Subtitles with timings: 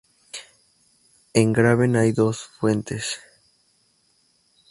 [1.35, 3.19] En Graben hay dos fuentes.